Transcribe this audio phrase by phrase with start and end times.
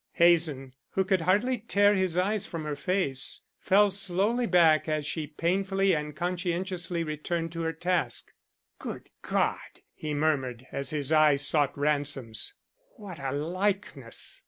[0.13, 5.27] Hazen, who could hardly tear his eyes from her face, fell slowly back as she
[5.27, 8.31] painfully and conscientiously returned to her task.
[8.79, 9.59] "Good God!"
[9.93, 12.55] he murmured, as his eye sought Ransom's.
[12.95, 14.39] "What a likeness!"